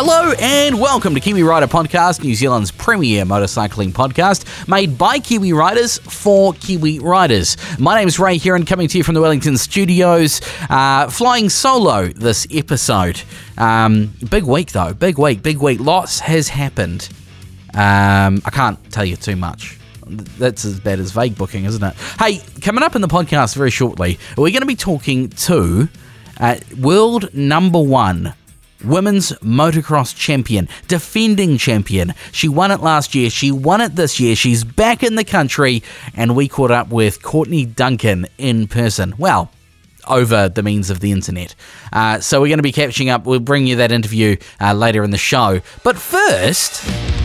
[0.00, 5.52] Hello and welcome to Kiwi Rider Podcast, New Zealand's premier motorcycling podcast, made by Kiwi
[5.52, 7.56] Riders for Kiwi Riders.
[7.80, 10.40] My name's Ray Heron, coming to you from the Wellington studios,
[10.70, 13.20] uh, flying solo this episode.
[13.56, 15.80] Um, big week though, big week, big week.
[15.80, 17.08] Lots has happened.
[17.74, 19.80] Um, I can't tell you too much.
[20.06, 21.96] That's as bad as vague booking, isn't it?
[22.20, 25.88] Hey, coming up in the podcast very shortly, we're going to be talking to
[26.38, 28.34] uh, world number one
[28.84, 32.14] women's motocross champion, defending champion.
[32.32, 35.82] She won it last year, she won it this year, she's back in the country,
[36.14, 39.14] and we caught up with Courtney Duncan in person.
[39.18, 39.50] Well,
[40.06, 41.54] over the means of the internet.
[41.92, 43.26] Uh, so we're going to be catching up.
[43.26, 45.60] We'll bring you that interview uh, later in the show.
[45.82, 47.17] But first.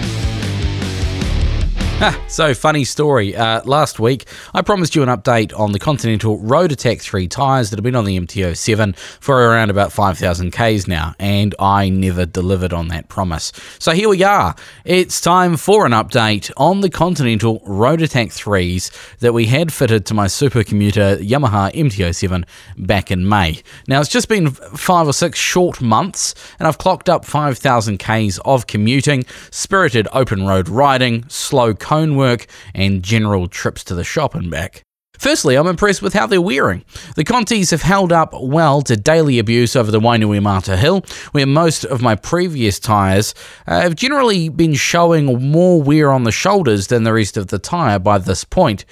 [2.27, 3.35] So, funny story.
[3.35, 7.69] Uh, last week, I promised you an update on the Continental Road Attack 3 tyres
[7.69, 12.25] that have been on the MT07 for around about 5,000 Ks now, and I never
[12.25, 13.51] delivered on that promise.
[13.79, 14.55] So, here we are.
[14.85, 20.05] It's time for an update on the Continental Road Attack 3s that we had fitted
[20.07, 23.61] to my supercommuter Yamaha MT07 back in May.
[23.87, 28.39] Now, it's just been five or six short months, and I've clocked up 5,000 Ks
[28.39, 34.33] of commuting, spirited open road riding, slow cone work, and general trips to the shop
[34.33, 34.81] and back.
[35.19, 36.83] Firstly, I'm impressed with how they're wearing.
[37.15, 41.85] The Contis have held up well to daily abuse over the Wainuiomata Hill, where most
[41.85, 43.35] of my previous tyres
[43.67, 47.59] uh, have generally been showing more wear on the shoulders than the rest of the
[47.59, 48.85] tyre by this point.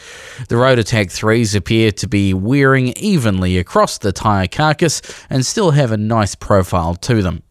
[0.47, 5.71] The Road Attack 3s appear to be wearing evenly across the tyre carcass and still
[5.71, 7.41] have a nice profile to them.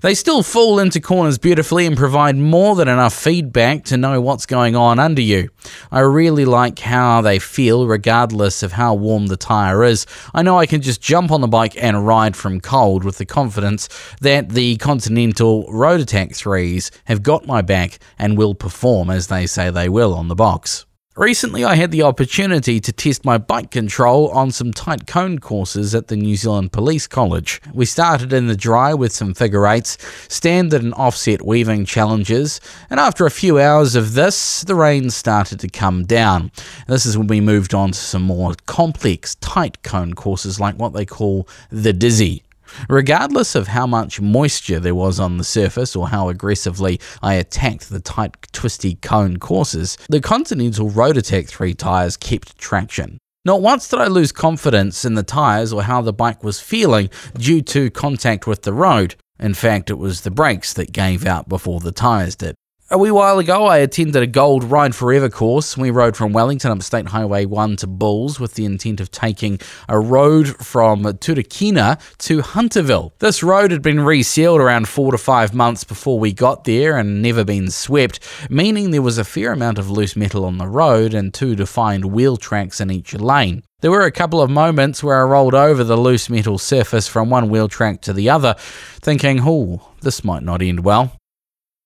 [0.00, 4.46] They still fall into corners beautifully and provide more than enough feedback to know what's
[4.46, 5.50] going on under you.
[5.90, 10.06] I really like how they feel regardless of how warm the tyre is.
[10.32, 13.26] I know I can just jump on the bike and ride from cold with the
[13.26, 13.88] confidence
[14.20, 19.46] that the Continental Road Attack 3s have got my back and will perform as they
[19.46, 20.86] say they will on the box.
[21.18, 25.92] Recently, I had the opportunity to test my bike control on some tight cone courses
[25.92, 27.60] at the New Zealand Police College.
[27.74, 29.98] We started in the dry with some figure eights,
[30.32, 35.58] standard and offset weaving challenges, and after a few hours of this, the rain started
[35.58, 36.52] to come down.
[36.86, 40.92] This is when we moved on to some more complex, tight cone courses like what
[40.92, 42.44] they call the Dizzy.
[42.88, 47.88] Regardless of how much moisture there was on the surface or how aggressively I attacked
[47.88, 53.18] the tight, twisty cone courses, the Continental Road Attack 3 tyres kept traction.
[53.44, 57.08] Not once did I lose confidence in the tyres or how the bike was feeling
[57.34, 59.14] due to contact with the road.
[59.40, 62.56] In fact, it was the brakes that gave out before the tyres did.
[62.90, 65.76] A wee while ago, I attended a Gold Ride Forever course.
[65.76, 69.60] We rode from Wellington up State Highway 1 to Bulls with the intent of taking
[69.90, 73.12] a road from Turakina to Hunterville.
[73.18, 77.20] This road had been resealed around four to five months before we got there and
[77.20, 81.12] never been swept, meaning there was a fair amount of loose metal on the road
[81.12, 83.64] and two defined wheel tracks in each lane.
[83.80, 87.28] There were a couple of moments where I rolled over the loose metal surface from
[87.28, 91.12] one wheel track to the other, thinking, oh, this might not end well.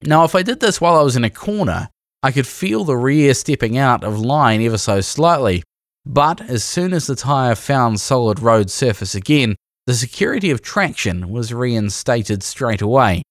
[0.04, 1.88] Now, if I did this while I was in a corner,
[2.22, 5.62] I could feel the rear stepping out of line ever so slightly.
[6.04, 9.54] But as soon as the tyre found solid road surface again,
[9.86, 13.22] the security of traction was reinstated straight away.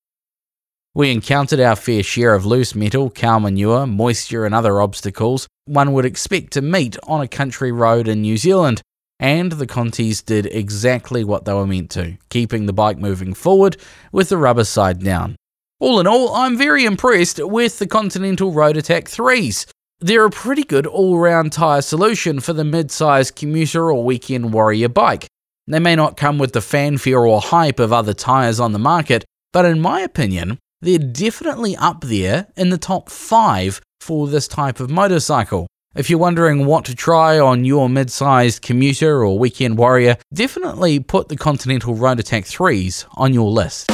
[0.94, 5.94] We encountered our fair share of loose metal, cow manure, moisture, and other obstacles one
[5.94, 8.82] would expect to meet on a country road in New Zealand,
[9.20, 13.78] and the Contis did exactly what they were meant to, keeping the bike moving forward
[14.12, 15.38] with the rubber side down.
[15.82, 19.66] All in all, I'm very impressed with the Continental Road Attack 3s.
[20.00, 24.54] They're a pretty good all round tyre solution for the mid sized commuter or weekend
[24.54, 25.26] warrior bike.
[25.66, 29.26] They may not come with the fanfare or hype of other tyres on the market,
[29.54, 34.80] but in my opinion, they're definitely up there in the top 5 for this type
[34.80, 35.66] of motorcycle.
[35.96, 41.00] If you're wondering what to try on your mid sized commuter or weekend warrior, definitely
[41.00, 43.90] put the Continental Road Attack 3s on your list.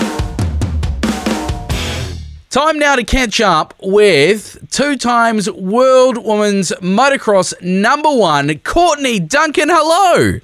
[2.50, 9.68] Time now to catch up with two times World Women's Motocross number one, Courtney Duncan.
[9.70, 10.40] Hello.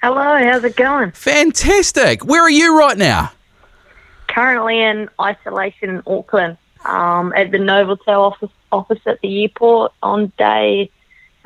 [0.00, 1.10] Hello, how's it going?
[1.10, 2.24] Fantastic.
[2.24, 3.32] Where are you right now?
[4.28, 10.32] Currently in isolation in Auckland um, at the Novotel office, office at the airport on
[10.38, 10.88] day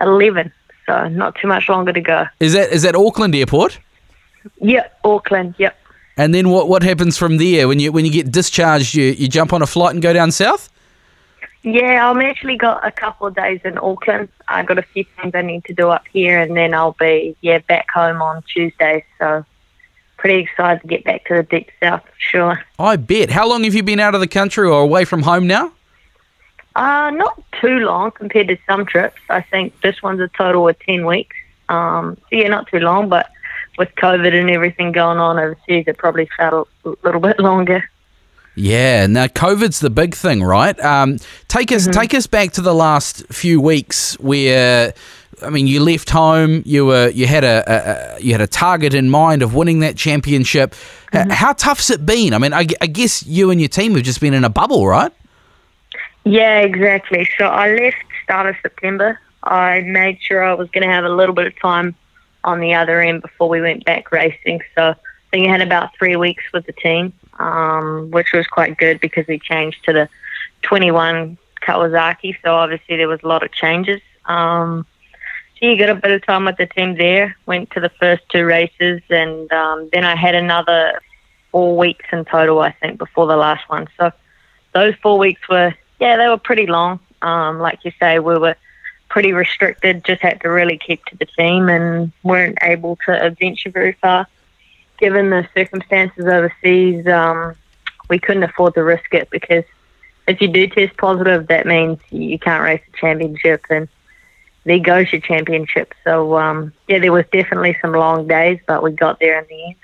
[0.01, 0.53] 11.
[0.85, 2.27] So not too much longer to go.
[2.41, 3.79] Is that is that Auckland Airport?
[4.61, 5.79] Yep, Auckland, yep.
[6.19, 7.69] And then what, what happens from there?
[7.69, 10.33] When you when you get discharged, you, you jump on a flight and go down
[10.33, 10.69] south?
[11.63, 14.29] Yeah, I'm actually got a couple of days in Auckland.
[14.49, 17.37] I've got a few things I need to do up here, and then I'll be
[17.41, 19.05] yeah back home on Tuesday.
[19.19, 19.45] So
[20.17, 22.61] pretty excited to get back to the deep south sure.
[22.79, 23.31] I bet.
[23.31, 25.73] How long have you been out of the country or away from home now?
[26.75, 29.21] Uh, not too long compared to some trips.
[29.31, 31.37] I think this one's a total of 10 weeks.
[31.69, 33.31] Um, so yeah, not too long, but
[33.79, 37.89] with COVID and everything going on overseas, it probably felt a little bit longer.
[38.55, 40.79] Yeah, now COVID's the big thing, right?
[40.81, 41.93] Um, take us mm-hmm.
[41.93, 44.95] take us back to the last few weeks where,
[45.41, 46.65] I mean, you left home.
[46.67, 49.97] You were you had a, a, you had a target in mind of winning that
[49.97, 50.75] championship.
[51.15, 52.35] H- How tough's it been?
[52.35, 54.89] I mean, I, I guess you and your team have just been in a bubble,
[54.89, 55.13] right?
[56.25, 57.29] Yeah, exactly.
[57.39, 59.21] So I left start of September.
[59.45, 61.95] I made sure I was going to have a little bit of time
[62.45, 64.61] on the other end before we went back racing.
[64.75, 64.95] So I
[65.31, 69.27] think I had about three weeks with the team, um, which was quite good because
[69.27, 70.09] we changed to the
[70.63, 72.37] 21 Kawasaki.
[72.43, 74.01] So obviously there was a lot of changes.
[74.25, 74.87] Um,
[75.59, 77.37] so you got a bit of time with the team there.
[77.47, 81.01] Went to the first two races, and um, then I had another
[81.51, 83.89] four weeks in total, I think, before the last one.
[83.99, 84.13] So
[84.73, 87.01] those four weeks were, yeah, they were pretty long.
[87.23, 88.55] Um, like you say, we were
[89.19, 93.69] pretty restricted, just had to really keep to the team and weren't able to adventure
[93.69, 94.29] very far.
[94.99, 97.57] Given the circumstances overseas, um,
[98.09, 99.65] we couldn't afford to risk it because
[100.29, 103.89] if you do test positive, that means you can't race the championship and
[104.63, 105.95] there goes your championship.
[106.05, 109.65] So, um, yeah, there was definitely some long days, but we got there in the
[109.65, 109.75] end.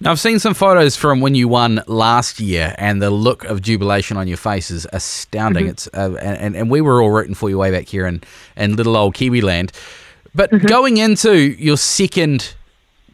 [0.00, 3.62] Now, I've seen some photos from when you won last year, and the look of
[3.62, 5.66] jubilation on your face is astounding.
[5.68, 8.22] It's uh, and, and we were all rooting for you way back here in,
[8.56, 9.72] in little old Kiwi land.
[10.34, 12.54] But going into your second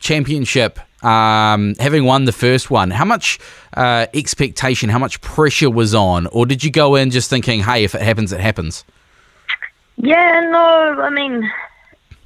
[0.01, 3.39] championship, um, having won the first one, how much
[3.75, 6.27] uh, expectation, how much pressure was on?
[6.29, 8.85] Or did you go in just thinking, hey, if it happens, it happens?
[9.97, 11.49] Yeah, no, I mean,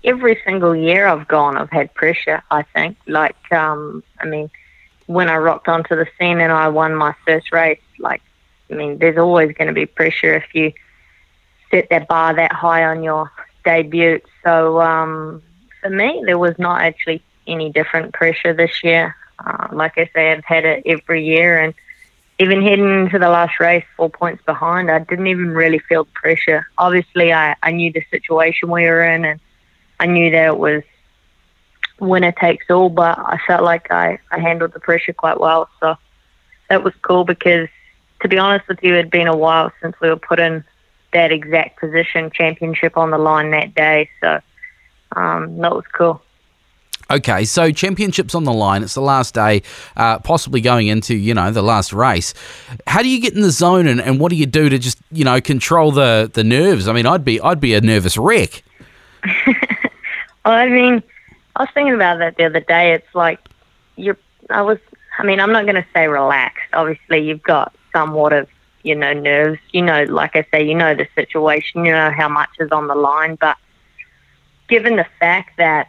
[0.06, 2.96] every single year I've gone, I've had pressure, I think.
[3.06, 4.48] Like, um, I mean,
[5.06, 8.22] when I rocked onto the scene and I won my first race, like,
[8.70, 10.72] I mean, there's always going to be pressure if you
[11.70, 13.30] set that bar that high on your
[13.64, 14.20] debut.
[14.44, 15.42] So, um,
[15.80, 19.14] for me, there was not actually any different pressure this year.
[19.44, 21.74] Uh, like I say, I've had it every year, and
[22.38, 26.66] even heading into the last race, four points behind, I didn't even really feel pressure.
[26.78, 29.40] Obviously, I, I knew the situation we were in, and
[29.98, 30.82] I knew that it was
[32.00, 35.68] winner takes all, but I felt like I, I handled the pressure quite well.
[35.80, 35.96] So
[36.68, 37.68] that was cool because,
[38.20, 40.64] to be honest with you, it had been a while since we were put in
[41.12, 44.10] that exact position, championship on the line that day.
[44.20, 44.40] So
[45.14, 46.22] um, that was cool.
[47.08, 48.82] Okay, so championships on the line.
[48.82, 49.62] It's the last day,
[49.96, 52.34] uh, possibly going into you know the last race.
[52.88, 54.98] How do you get in the zone, and, and what do you do to just
[55.12, 56.88] you know control the the nerves?
[56.88, 58.64] I mean, I'd be I'd be a nervous wreck.
[60.52, 61.02] I mean,
[61.56, 62.92] I was thinking about that the other day.
[62.92, 63.40] It's like
[63.96, 64.18] you're.
[64.50, 64.78] I was.
[65.18, 66.68] I mean, I'm not going to say relaxed.
[66.72, 68.48] Obviously, you've got somewhat of
[68.82, 69.58] you know nerves.
[69.72, 71.84] You know, like I say, you know the situation.
[71.84, 73.36] You know how much is on the line.
[73.36, 73.56] But
[74.68, 75.88] given the fact that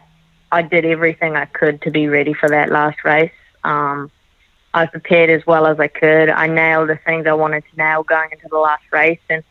[0.50, 3.32] I did everything I could to be ready for that last race,
[3.64, 4.10] um,
[4.74, 6.30] I prepared as well as I could.
[6.30, 9.42] I nailed the things I wanted to nail going into the last race, and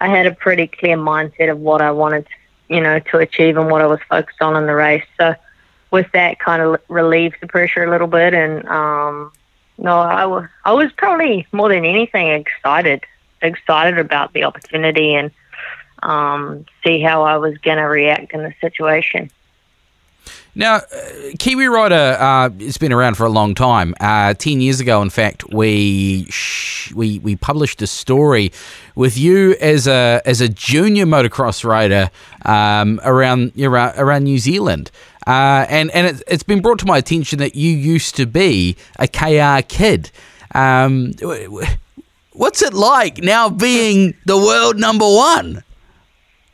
[0.00, 2.26] I had a pretty clear mindset of what I wanted,
[2.70, 5.04] you know, to achieve and what I was focused on in the race.
[5.18, 5.34] So,
[5.90, 9.32] with that, kind of relieved the pressure a little bit, and um,
[9.76, 13.02] no, I was I was probably more than anything excited,
[13.42, 15.32] excited about the opportunity and
[16.02, 19.30] um, see how I was going to react in the situation.
[20.54, 20.82] Now, uh,
[21.38, 23.94] Kiwi Rider uh, has been around for a long time.
[24.00, 28.52] Uh, Ten years ago, in fact, we sh- we we published a story
[28.94, 32.10] with you as a as a junior motocross rider
[32.44, 34.90] um, around around New Zealand.
[35.26, 38.76] Uh, and and it, it's been brought to my attention that you used to be
[38.98, 40.10] a KR kid.
[40.52, 41.12] Um,
[42.32, 45.62] what's it like now being the world number one?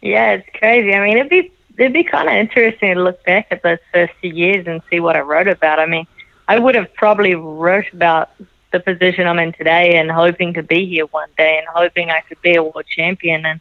[0.03, 0.93] Yeah, it's crazy.
[0.93, 4.13] I mean, it'd be it'd be kind of interesting to look back at those first
[4.21, 5.79] few years and see what I wrote about.
[5.79, 6.07] I mean,
[6.49, 8.31] I would have probably wrote about
[8.73, 12.21] the position I'm in today and hoping to be here one day and hoping I
[12.21, 13.45] could be a world champion.
[13.45, 13.61] And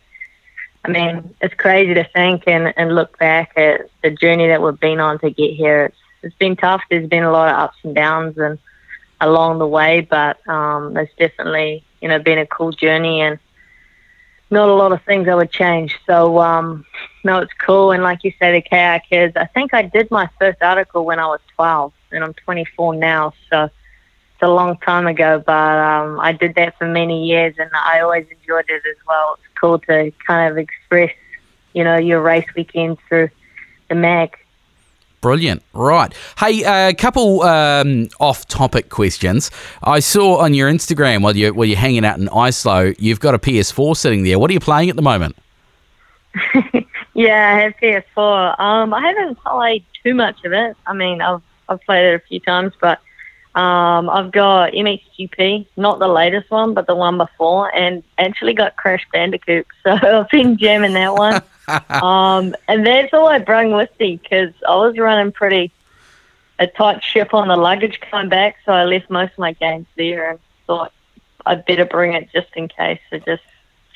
[0.84, 4.80] I mean, it's crazy to think and, and look back at the journey that we've
[4.80, 5.86] been on to get here.
[5.86, 6.82] It's it's been tough.
[6.90, 8.58] There's been a lot of ups and downs and
[9.22, 13.40] along the way, but um, it's definitely you know been a cool journey and
[14.50, 15.98] not a lot of things I would change.
[16.06, 16.86] So um,
[17.24, 17.92] no, it's cool.
[17.92, 19.36] And like you say, the KR kids.
[19.36, 23.34] I think I did my first article when I was 12, and I'm 24 now.
[23.50, 27.70] So it's a long time ago, but um, I did that for many years, and
[27.74, 29.38] I always enjoyed it as well.
[29.40, 31.12] It's cool to kind of express,
[31.74, 33.30] you know, your race weekends through
[33.90, 34.38] the mag.
[35.26, 35.64] Brilliant.
[35.74, 36.14] Right.
[36.38, 39.50] Hey, a uh, couple um, off-topic questions.
[39.82, 43.34] I saw on your Instagram while you're while you're hanging out in Islo, you've got
[43.34, 44.38] a PS4 sitting there.
[44.38, 45.36] What are you playing at the moment?
[47.16, 48.60] yeah, I have PS4.
[48.60, 50.78] Um, I haven't played too much of it.
[50.86, 53.00] I mean, I've I've played it a few times, but
[53.56, 58.76] um, I've got MXGP, not the latest one, but the one before, and actually got
[58.76, 59.66] Crash Bandicoot.
[59.82, 61.42] So I've been jamming that one.
[61.90, 65.72] um, and that's all I brought with me because I was running pretty
[66.60, 69.88] a tight ship on the luggage coming back, so I left most of my games
[69.98, 70.94] there and thought
[71.46, 73.00] I'd better bring it just in case.
[73.10, 73.44] So just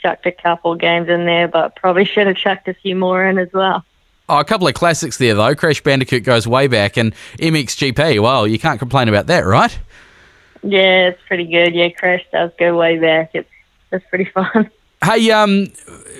[0.02, 3.38] chucked a couple games in there, but probably should have chucked a few more in
[3.38, 3.84] as well.
[4.28, 5.56] Oh, a couple of classics there, though.
[5.56, 8.22] Crash Bandicoot goes way back, and MXGP.
[8.22, 9.78] Well, you can't complain about that, right?
[10.62, 11.74] Yeah, it's pretty good.
[11.74, 13.32] Yeah, Crash does go way back.
[13.34, 13.50] It's
[13.92, 14.70] it's pretty fun.
[15.04, 15.68] Hey, um,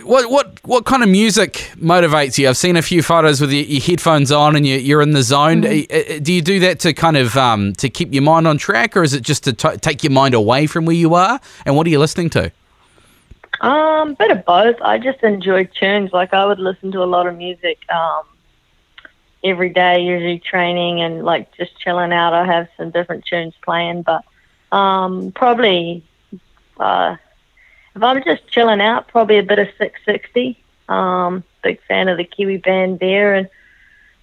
[0.10, 2.50] what what what kind of music motivates you?
[2.50, 5.22] I've seen a few photos with your, your headphones on and you, you're in the
[5.22, 5.62] zone.
[5.62, 6.24] Mm-hmm.
[6.24, 9.04] Do you do that to kind of um, to keep your mind on track, or
[9.04, 11.40] is it just to t- take your mind away from where you are?
[11.66, 12.52] And what are you listening to?
[13.62, 14.82] Um, bit of both.
[14.82, 16.12] I just enjoy tunes.
[16.12, 18.24] Like I would listen to a lot of music um,
[19.44, 22.34] every day, usually training and like just chilling out.
[22.34, 24.24] I have some different tunes playing, but
[24.76, 26.04] um, probably
[26.80, 27.18] uh,
[28.00, 30.56] if I'm just chilling out, probably a bit of Six60.
[30.88, 33.50] Um, big fan of the Kiwi band there, and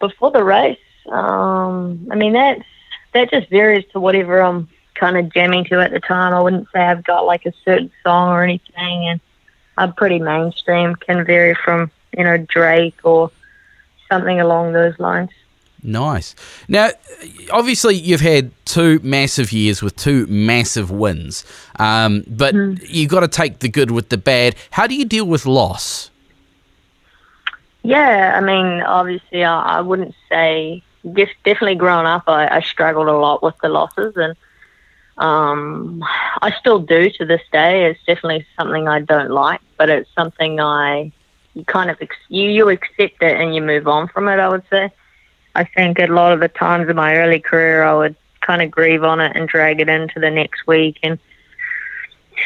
[0.01, 0.79] before the race,
[1.11, 2.65] um, I mean that's
[3.13, 6.33] that just varies to whatever I'm kind of jamming to at the time.
[6.33, 9.21] I wouldn't say I've got like a certain song or anything, and
[9.77, 10.97] I'm pretty mainstream.
[10.97, 13.31] Can vary from you know Drake or
[14.11, 15.31] something along those lines.
[15.83, 16.35] Nice.
[16.69, 16.91] Now,
[17.51, 21.45] obviously, you've had two massive years with two massive wins,
[21.79, 22.85] um, but mm.
[22.89, 24.57] you've got to take the good with the bad.
[24.71, 26.11] How do you deal with loss?
[27.83, 30.83] Yeah, I mean, obviously, I, I wouldn't say.
[31.05, 34.37] Definitely growing up, I, I struggled a lot with the losses, and
[35.19, 36.03] um,
[36.43, 37.89] I still do to this day.
[37.89, 41.13] It's definitely something I don't like, but it's something I
[41.55, 44.41] you kind of ex- you you accept it and you move on from it.
[44.41, 44.91] I would say.
[45.57, 48.71] I think a lot of the times in my early career, I would kind of
[48.71, 51.19] grieve on it and drag it into the next week and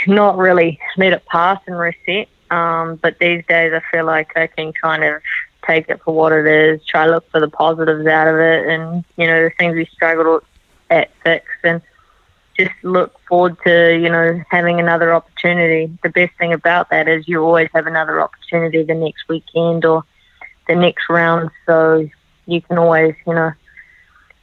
[0.06, 2.28] not really let it pass and reset.
[2.52, 5.22] Um, but these days, I feel like I can kind of
[5.66, 8.68] take it for what it is, try to look for the positives out of it,
[8.68, 10.44] and you know the things we struggled
[10.88, 11.82] at fix, and
[12.56, 15.90] just look forward to, you know, having another opportunity.
[16.02, 20.04] The best thing about that is you always have another opportunity the next weekend or
[20.68, 21.50] the next round.
[21.66, 22.08] So
[22.50, 23.52] you can always, you know,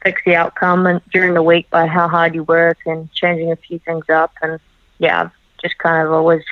[0.04, 3.80] fix the outcome during the week by how hard you work and changing a few
[3.80, 4.34] things up.
[4.42, 4.60] And
[5.00, 6.44] yeah, I've just kind of always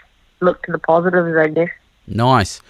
[0.41, 1.69] looked to the positives, I guess.
[2.07, 2.61] Nice.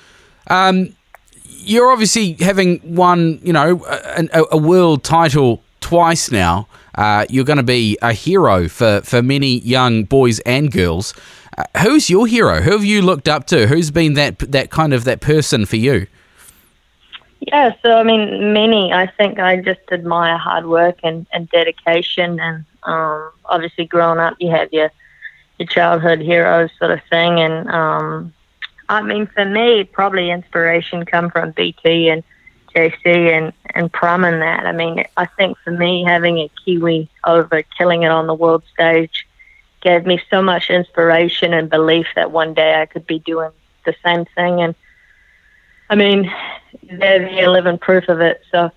[0.47, 0.95] Um,
[1.43, 6.67] you're obviously having won, you know, a, a world title twice now.
[6.95, 11.13] Uh, you're going to be a hero for, for many young boys and girls.
[11.57, 12.61] Uh, who's your hero?
[12.61, 13.67] Who have you looked up to?
[13.67, 16.07] Who's been that that kind of that person for you?
[17.39, 18.91] Yeah, so I mean, many.
[18.93, 24.35] I think I just admire hard work and, and dedication, and um, obviously, growing up,
[24.39, 24.91] you have your
[25.59, 28.33] your childhood heroes sort of thing, and um,
[28.89, 32.23] I mean, for me, probably inspiration come from BT and
[32.75, 34.65] JC and, and Prum and that.
[34.65, 38.63] I mean, I think for me, having a Kiwi over killing it on the world
[38.73, 39.25] stage
[39.81, 43.51] gave me so much inspiration and belief that one day I could be doing
[43.85, 44.61] the same thing.
[44.61, 44.75] And
[45.89, 46.31] I mean,
[46.83, 48.41] they're the living proof of it.
[48.51, 48.71] So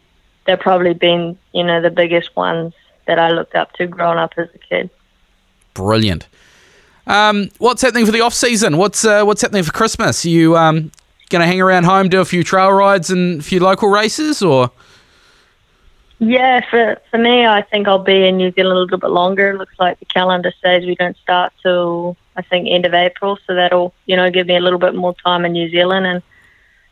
[0.46, 2.74] they've probably been, you know, the biggest ones
[3.06, 4.90] that I looked up to growing up as a kid.
[5.74, 6.26] Brilliant.
[7.06, 8.76] Um, what's happening for the off season?
[8.76, 10.24] What's uh, what's happening for Christmas?
[10.26, 10.92] Are You um,
[11.30, 14.42] going to hang around home, do a few trail rides and a few local races,
[14.42, 14.70] or?
[16.18, 19.50] Yeah, for for me, I think I'll be in New Zealand a little bit longer.
[19.50, 23.38] It looks like the calendar says we don't start till I think end of April,
[23.46, 26.22] so that'll you know give me a little bit more time in New Zealand and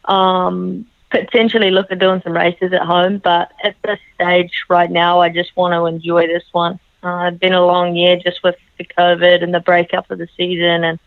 [0.07, 3.19] um, potentially look at doing some races at home.
[3.19, 6.79] But at this stage right now, I just want to enjoy this one.
[7.03, 10.29] Uh, it's been a long year just with the COVID and the breakup of the
[10.37, 10.99] season and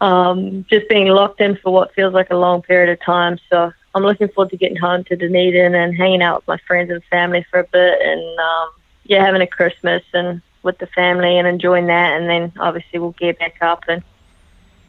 [0.00, 3.38] um, just being locked in for what feels like a long period of time.
[3.48, 6.90] So I'm looking forward to getting home to Dunedin and hanging out with my friends
[6.90, 8.70] and family for a bit, and um,
[9.04, 12.20] yeah, having a Christmas and with the family and enjoying that.
[12.20, 14.02] And then obviously we'll gear back up and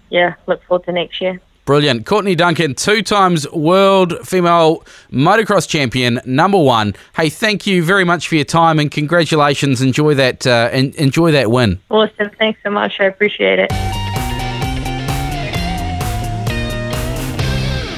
[0.09, 1.39] yeah, look forward to next year.
[1.65, 2.05] Brilliant.
[2.05, 6.95] Courtney Duncan, two times world female motocross champion, number one.
[7.15, 9.81] Hey, thank you very much for your time and congratulations.
[9.81, 11.79] Enjoy that, uh, enjoy that win.
[11.89, 12.31] Awesome.
[12.37, 12.99] Thanks so much.
[12.99, 13.71] I appreciate it.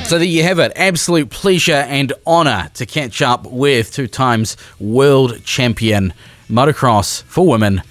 [0.06, 0.74] So there you have it.
[0.76, 6.14] Absolute pleasure and honour to catch up with two times world champion
[6.50, 7.82] motocross for women.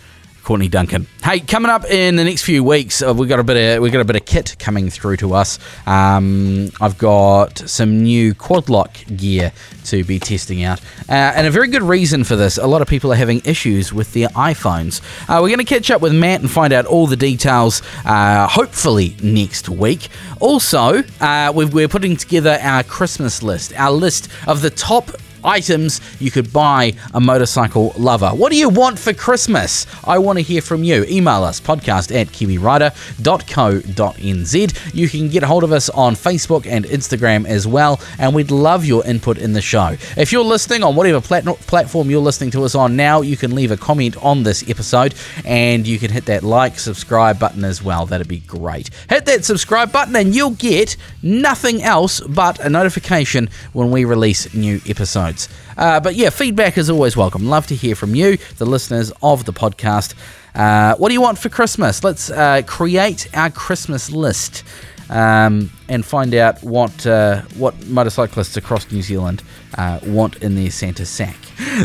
[0.42, 1.06] Courtney Duncan.
[1.22, 3.90] Hey, coming up in the next few weeks, uh, we got a bit of we
[3.90, 5.58] got a bit of kit coming through to us.
[5.86, 9.52] Um, I've got some new quad lock gear
[9.84, 12.58] to be testing out, uh, and a very good reason for this.
[12.58, 15.00] A lot of people are having issues with their iPhones.
[15.28, 17.82] Uh, we're going to catch up with Matt and find out all the details.
[18.04, 20.08] Uh, hopefully next week.
[20.40, 25.10] Also, uh, we're putting together our Christmas list, our list of the top
[25.44, 28.30] items you could buy a motorcycle lover.
[28.30, 29.86] What do you want for Christmas?
[30.04, 31.04] I want to hear from you.
[31.04, 34.94] Email us podcast at kiwirider.co.nz.
[34.94, 38.84] You can get hold of us on Facebook and Instagram as well, and we'd love
[38.84, 39.96] your input in the show.
[40.16, 43.54] If you're listening on whatever plat- platform you're listening to us on now, you can
[43.54, 47.82] leave a comment on this episode and you can hit that like, subscribe button as
[47.82, 48.06] well.
[48.06, 48.90] That'd be great.
[49.08, 54.52] Hit that subscribe button and you'll get nothing else but a notification when we release
[54.54, 55.31] new episodes
[55.76, 57.46] Uh, but yeah, feedback is always welcome.
[57.46, 60.14] Love to hear from you, the listeners of the podcast.
[60.54, 62.04] Uh, what do you want for Christmas?
[62.04, 64.64] Let's uh, create our Christmas list
[65.08, 69.42] um, and find out what uh, what motorcyclists across New Zealand
[69.76, 71.36] uh, want in their Santa sack.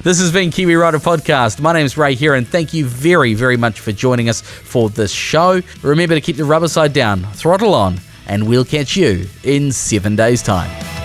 [0.03, 1.59] This has been Kiwi Rider Podcast.
[1.59, 4.89] My name is Ray here, and thank you very, very much for joining us for
[4.89, 5.61] this show.
[5.81, 10.15] Remember to keep the rubber side down, throttle on, and we'll catch you in seven
[10.15, 10.96] days' time.